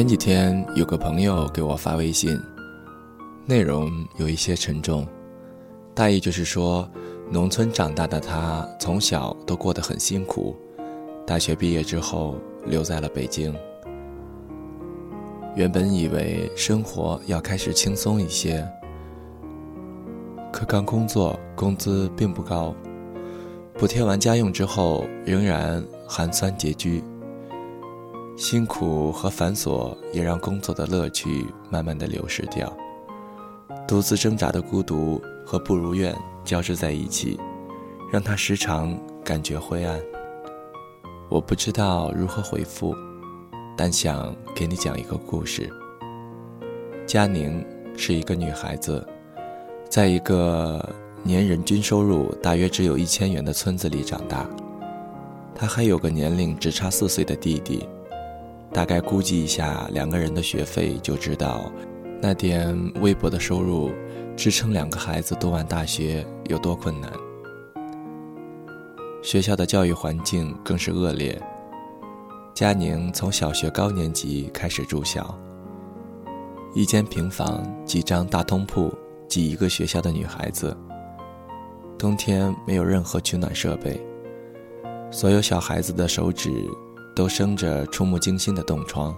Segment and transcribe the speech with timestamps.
[0.00, 2.40] 前几天有个朋友给我发微信，
[3.44, 5.06] 内容有一些沉重，
[5.94, 6.90] 大意就是说，
[7.30, 10.56] 农村长大的他从小都过得很辛苦，
[11.26, 13.54] 大学毕业之后留在了北京。
[15.54, 18.66] 原本以为生活要开始轻松一些，
[20.50, 22.74] 可刚工作工资并不高，
[23.74, 27.04] 补贴完家用之后仍然寒酸拮据。
[28.40, 32.74] 辛苦和繁琐也让工作的乐趣慢慢的流失掉，
[33.86, 37.38] 独自挣扎的孤独和不如愿交织在一起，
[38.10, 40.00] 让他时常感觉灰暗。
[41.28, 42.94] 我不知道如何回复，
[43.76, 45.70] 但想给你讲一个故事。
[47.06, 47.62] 佳宁
[47.94, 49.06] 是一个女孩子，
[49.90, 50.82] 在一个
[51.22, 54.48] 年人均收入大约只有一千元的村子里长大，
[55.54, 57.86] 她还有个年龄只差四岁的弟弟。
[58.72, 61.70] 大概估计一下两个人的学费，就知道
[62.22, 63.90] 那点微薄的收入
[64.36, 67.10] 支撑两个孩子读完大学有多困难。
[69.22, 71.40] 学校的教育环境更是恶劣。
[72.54, 75.36] 佳宁从小学高年级开始住校，
[76.74, 78.92] 一间平房，几张大通铺，
[79.28, 80.76] 挤一个学校的女孩子。
[81.98, 84.00] 冬天没有任何取暖设备，
[85.10, 86.50] 所有小孩子的手指。
[87.20, 89.14] 都生着触目惊心的冻疮。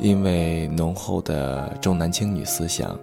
[0.00, 2.98] 因为浓厚的重男轻女思想，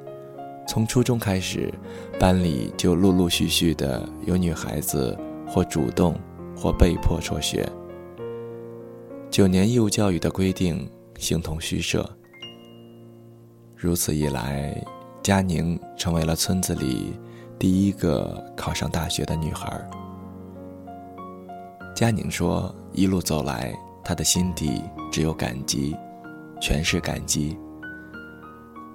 [0.67, 1.73] 从初中开始，
[2.19, 6.19] 班里就陆陆续续的有女孩子或主动
[6.53, 7.65] 或被迫辍学。
[9.29, 10.85] 九年义务教育的规定
[11.17, 12.05] 形同虚设。
[13.77, 14.85] 如此一来，
[15.23, 17.13] 佳宁成为了村子里
[17.57, 19.81] 第一个考上大学的女孩。
[22.01, 23.71] 佳宁说：“一路走来，
[24.03, 24.81] 他的心底
[25.11, 25.95] 只有感激，
[26.59, 27.55] 全是感激。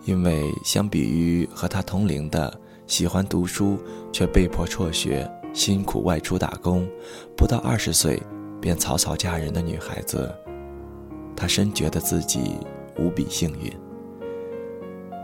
[0.06, 2.52] 因为相比于和他同龄的
[2.88, 3.78] 喜欢读书
[4.12, 5.24] 却被迫辍学、
[5.54, 6.84] 辛苦外出打工，
[7.36, 8.20] 不到二十岁
[8.60, 10.28] 便草草嫁人的女孩子，
[11.36, 12.56] 他深觉得自己
[12.98, 13.72] 无比幸运。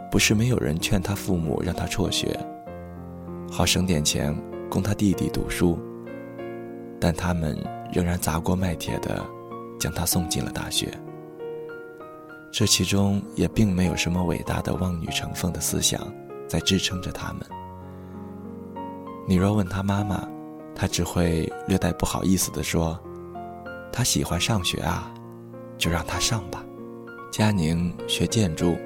[0.09, 2.39] 不是没有人劝他父母让他辍学，
[3.51, 4.33] 好省点钱
[4.71, 5.77] 供他弟弟读书。”
[7.03, 7.59] 但他们
[7.93, 9.21] 仍然砸锅卖铁的
[9.77, 10.89] 将他送进了大学。
[12.53, 16.01] 这其中也并没有什么伟大的望女成凤的思想
[16.47, 17.43] 在支撑着他们。
[19.27, 20.29] 你若问他妈妈，
[20.77, 22.97] 他只会略带不好意思地说
[23.91, 25.13] ：“他喜欢上学啊，
[25.77, 26.65] 就让他上吧。”
[27.33, 28.77] 佳宁学建筑，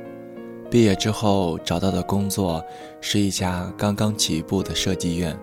[0.71, 2.65] 毕业之后找到的工作
[3.03, 5.38] 是一家刚刚起步的设计院。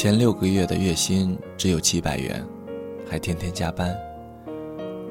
[0.00, 2.42] 前六个月的月薪只有七百元，
[3.06, 3.94] 还天天加班。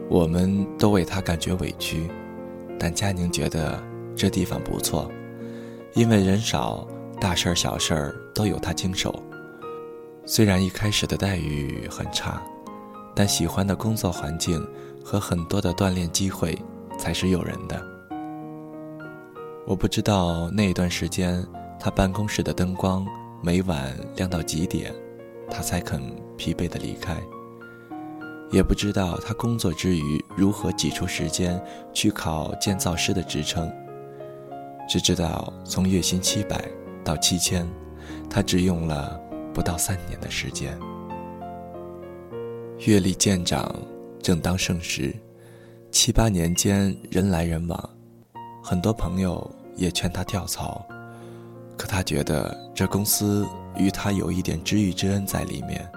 [0.10, 2.10] 我们都为他感觉委屈，
[2.80, 3.80] 但佳宁觉得
[4.16, 5.08] 这地方不错，
[5.94, 6.88] 因为人少，
[7.22, 9.14] 大事儿小事儿都有他经手。
[10.26, 12.42] 虽然一开始的待遇很差，
[13.14, 14.68] 但喜欢的工作环境
[15.06, 16.58] 和很多的锻炼机会
[16.98, 17.80] 才是诱人的。
[19.68, 21.46] 我不知道那一段时间
[21.80, 23.06] 他办公室的灯光。
[23.42, 24.94] 每晚亮到几点，
[25.50, 26.02] 他才肯
[26.36, 27.16] 疲惫的离开。
[28.52, 31.62] 也不知道他工作之余如何挤出时间
[31.94, 33.72] 去考建造师的职称。
[34.90, 36.68] 只知道从月薪七百
[37.04, 37.66] 到七千，
[38.30, 39.22] 他只用了
[39.54, 40.78] 不到三年的时间。
[42.88, 43.74] 阅历渐长，
[44.22, 45.16] 正当盛时，
[45.92, 47.90] 七八年间人来人往，
[48.64, 50.84] 很多朋友也劝他跳槽。
[51.80, 53.48] 可他觉得这公司
[53.78, 55.90] 与他有一点知遇之恩在里面，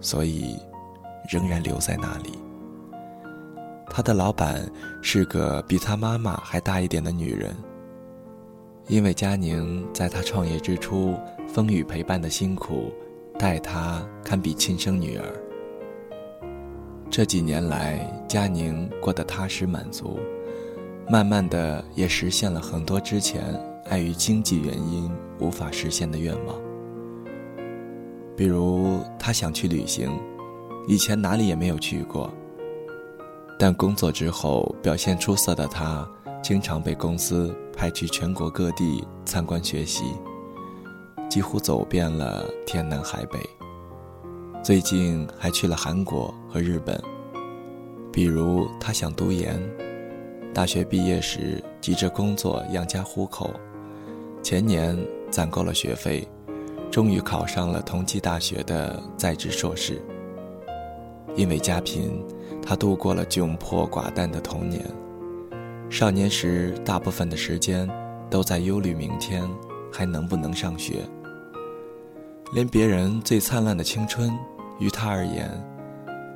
[0.00, 0.58] 所以
[1.30, 2.32] 仍然留在那里。
[3.88, 4.68] 他的老板
[5.00, 7.54] 是个比他妈妈还大一点的女人，
[8.88, 11.16] 因为佳宁在他创业之初
[11.46, 12.92] 风雨陪伴的辛苦，
[13.38, 15.24] 待他堪比亲生女儿。
[17.08, 20.18] 这几年来，佳宁过得踏实满足，
[21.08, 23.54] 慢慢的也实现了很多之前。
[23.88, 26.56] 碍于经济原因无法实现的愿望，
[28.36, 30.10] 比如他想去旅行，
[30.86, 32.32] 以前哪里也没有去过。
[33.58, 36.06] 但工作之后表现出色的他，
[36.42, 40.04] 经常被公司派去全国各地参观学习，
[41.28, 43.38] 几乎走遍了天南海北。
[44.62, 47.00] 最近还去了韩国和日本。
[48.12, 49.62] 比如他想读研，
[50.52, 53.50] 大学毕业时急着工作养家糊口。
[54.48, 54.96] 前年
[55.28, 56.24] 攒够了学费，
[56.88, 60.00] 终于考上了同济大学的在职硕士。
[61.34, 62.24] 因为家贫，
[62.62, 64.86] 他度过了窘迫寡淡的童年。
[65.90, 67.90] 少年时，大部分的时间
[68.30, 69.42] 都在忧虑明天
[69.92, 71.00] 还能不能上学。
[72.52, 74.32] 连别人最灿烂的青春，
[74.78, 75.50] 于他而言，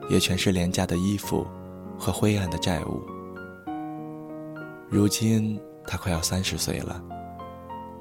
[0.09, 1.47] 也全是廉价的衣服
[1.97, 3.01] 和灰暗的债务。
[4.89, 7.01] 如今他快要三十岁了，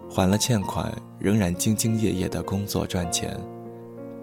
[0.09, 3.39] 还了欠款，仍然兢兢业业的工作赚钱，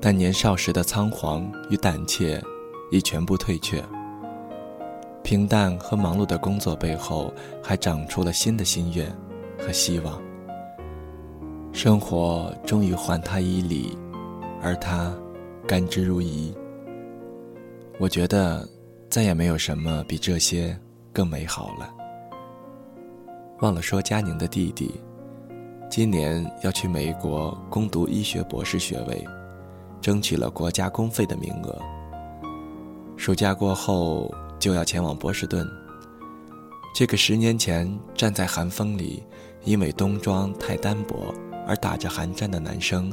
[0.00, 2.42] 但年少时的仓皇与胆怯
[2.90, 3.82] 已全部退却。
[5.22, 9.10] 平淡和忙碌的工作背后，还长出了新的心愿
[9.58, 10.20] 和希望。
[11.72, 13.96] 生活终于还他一礼，
[14.62, 15.12] 而他
[15.66, 16.54] 甘之如饴。
[17.98, 18.68] 我觉得
[19.08, 20.78] 再也没有什么比这些
[21.12, 21.92] 更美好了。
[23.60, 25.00] 忘了说，佳宁的弟弟
[25.88, 29.24] 今年要去美国攻读医学博士学位，
[30.00, 31.80] 争取了国家公费的名额。
[33.16, 35.66] 暑假过后就要前往波士顿。
[36.94, 39.22] 这个十年前站在寒风里，
[39.64, 41.34] 因为冬装太单薄。
[41.68, 43.12] 而打着寒战的男生，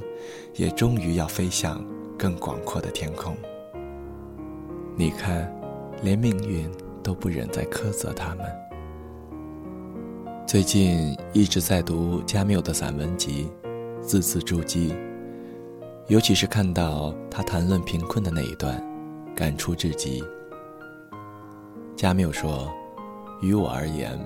[0.53, 1.83] 也终于要飞向
[2.15, 3.35] 更广阔的天空。
[4.95, 5.51] 你看，
[6.03, 6.69] 连命运
[7.01, 8.45] 都不忍再苛责他们。
[10.45, 13.49] 最近一直在读加缪的散文集，
[14.01, 14.93] 字字珠玑，
[16.07, 18.83] 尤其是看到他谈论贫困的那一段，
[19.33, 20.21] 感触至极。
[21.95, 22.69] 加缪说
[23.41, 24.19] ：“于我而言，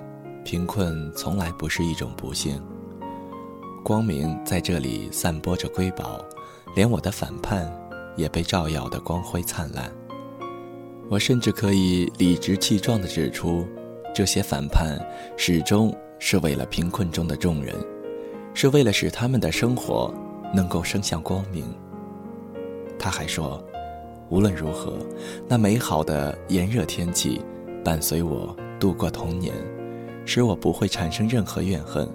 [0.44, 2.60] 贫困从来不是一种不幸。”
[3.86, 6.20] 光明在这里散播着瑰宝，
[6.76, 7.72] 连我的反叛
[8.18, 9.90] 也被照耀得光辉灿烂。
[11.10, 13.66] 我甚至可以理直气壮地指出，
[14.14, 15.00] 这些反叛
[15.38, 17.76] 始终是为了贫困中的众人，
[18.54, 20.14] 是为了使他们的生活
[20.54, 21.66] 能够升向光明。
[22.98, 23.64] 他还说，
[24.30, 24.98] 无论如何，
[25.48, 27.42] 那美好的炎热天气
[27.84, 29.54] 伴随我度过童年，
[30.26, 32.08] 使我不会产生任何怨恨。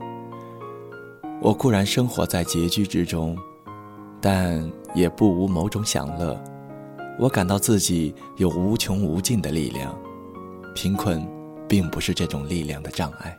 [1.40, 3.36] 我固然生活在拮据之中，
[4.20, 6.38] 但也不无某种享乐。
[7.18, 9.96] 我感到自己有无穷无尽的力量，
[10.74, 11.26] 贫困
[11.68, 13.38] 并不是这种力量的障碍。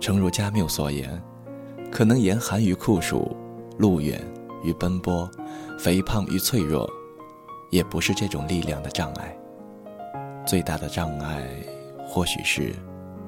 [0.00, 1.22] 诚如加缪所言，
[1.90, 3.36] 可能严寒与酷暑，
[3.78, 4.22] 路远
[4.62, 5.28] 与奔波，
[5.78, 6.88] 肥胖与脆弱，
[7.70, 9.36] 也不是这种力量的障碍。
[10.46, 11.48] 最大的障碍，
[12.06, 12.72] 或许是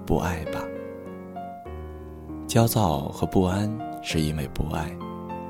[0.06, 0.62] 不爱吧。
[2.46, 3.70] 焦躁和不安
[4.02, 4.90] 是因为不爱，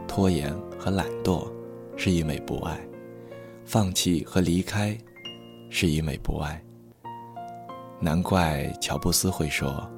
[0.07, 1.47] 拖延和懒惰
[1.97, 2.79] 是因为不爱，
[3.65, 4.97] 放弃和离开
[5.69, 6.61] 是因为不爱。
[8.01, 9.89] 难怪乔布斯会说：“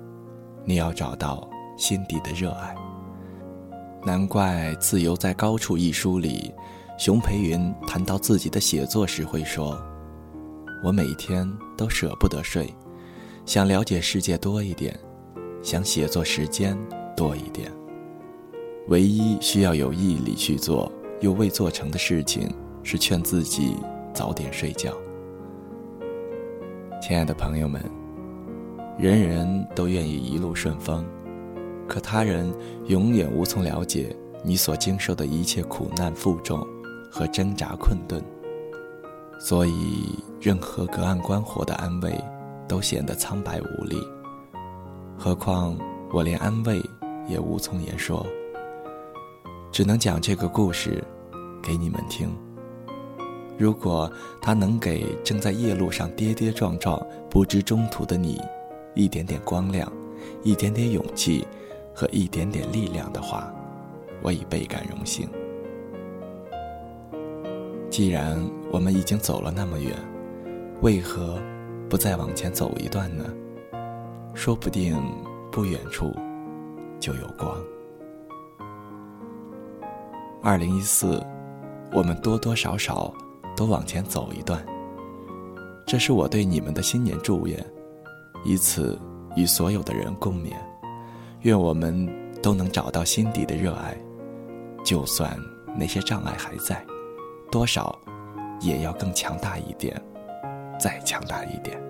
[0.64, 2.74] 你要找到心底的热爱。”
[4.04, 6.52] 难怪《自由在高处》一书里，
[6.98, 9.80] 熊培云谈到自己的写作时会说
[10.82, 11.46] ：“我每天
[11.76, 12.74] 都舍不得睡，
[13.44, 14.98] 想了解世界多一点。”
[15.62, 16.74] 想写作时间
[17.14, 17.70] 多一点。
[18.88, 20.90] 唯一需要有毅力去做
[21.20, 22.50] 又未做成的事情，
[22.82, 23.76] 是劝自己
[24.14, 24.90] 早点睡觉。
[27.02, 27.84] 亲爱的朋友们，
[29.00, 31.02] 人人都愿意一路顺风，
[31.88, 32.52] 可他人
[32.88, 36.60] 永远无从了解你所经受的一切苦难负重
[37.10, 38.22] 和挣扎困顿。
[39.38, 42.14] 所以，任何隔岸观火的安慰，
[42.68, 43.96] 都显得苍白无力。
[45.16, 45.74] 何况
[46.12, 46.78] 我连安慰
[47.26, 48.26] 也无从言说，
[49.72, 51.02] 只能讲这个故事
[51.62, 52.30] 给你们听。
[53.56, 58.38] 如果它能给正在夜路上跌跌撞撞、不知中途的你
[58.94, 59.90] 一点点光亮、
[60.42, 61.46] 一点点勇气
[61.94, 63.52] 和一点点力量的话，
[64.22, 65.28] 我已倍感荣幸。
[67.90, 68.38] 既然
[68.70, 69.96] 我们已经走了那么远，
[70.80, 71.38] 为何
[71.88, 73.24] 不再往前走一段呢？
[74.32, 74.96] 说不定
[75.50, 76.14] 不远处
[77.00, 77.60] 就有光。
[80.42, 81.20] 二零一四，
[81.92, 83.12] 我们多多少少
[83.56, 84.64] 都往前走一段。
[85.84, 87.58] 这是我对你们的新年祝愿，
[88.44, 88.98] 以此
[89.36, 90.52] 与所有的人共勉。
[91.42, 92.08] 愿我们
[92.42, 93.96] 都能找到心底的热爱，
[94.84, 95.38] 就算
[95.74, 96.84] 那些障碍还在，
[97.50, 97.98] 多少
[98.60, 100.00] 也要更强大一点，
[100.78, 101.80] 再强大一点。